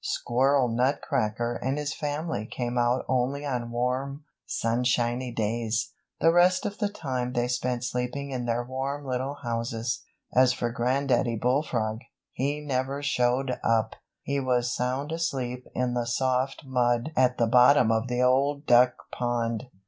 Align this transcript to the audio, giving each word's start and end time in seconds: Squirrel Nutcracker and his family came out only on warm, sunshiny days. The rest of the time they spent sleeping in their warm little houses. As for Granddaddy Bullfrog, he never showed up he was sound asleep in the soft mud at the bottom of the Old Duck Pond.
Squirrel 0.03 0.67
Nutcracker 0.67 1.57
and 1.61 1.77
his 1.77 1.93
family 1.93 2.47
came 2.47 2.75
out 2.75 3.05
only 3.07 3.45
on 3.45 3.69
warm, 3.69 4.23
sunshiny 4.47 5.31
days. 5.31 5.91
The 6.19 6.31
rest 6.33 6.65
of 6.65 6.79
the 6.79 6.89
time 6.89 7.33
they 7.33 7.47
spent 7.47 7.83
sleeping 7.83 8.31
in 8.31 8.45
their 8.45 8.63
warm 8.63 9.05
little 9.05 9.35
houses. 9.43 10.01
As 10.33 10.53
for 10.53 10.71
Granddaddy 10.71 11.35
Bullfrog, 11.35 11.99
he 12.31 12.61
never 12.61 13.03
showed 13.03 13.59
up 13.63 13.95
he 14.23 14.39
was 14.39 14.73
sound 14.73 15.11
asleep 15.11 15.67
in 15.75 15.93
the 15.93 16.07
soft 16.07 16.63
mud 16.65 17.11
at 17.15 17.37
the 17.37 17.45
bottom 17.45 17.91
of 17.91 18.07
the 18.07 18.23
Old 18.23 18.65
Duck 18.65 18.95
Pond. 19.11 19.67